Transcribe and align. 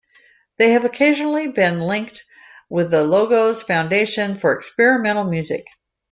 They 0.57 0.71
have 0.71 0.83
occasionally 0.83 1.49
been 1.49 1.79
linked 1.79 2.25
with 2.71 2.89
the 2.89 3.03
Logos 3.03 3.61
Foundation 3.61 4.39
for 4.39 4.51
experimental 4.57 5.25
music. 5.25 5.67